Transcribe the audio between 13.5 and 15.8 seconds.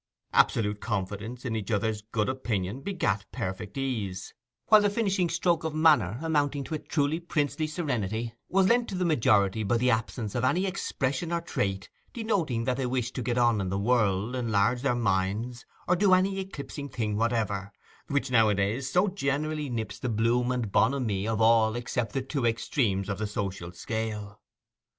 in the world, enlarge their minds,